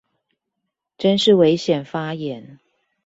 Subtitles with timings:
[0.97, 2.57] 真是危險發言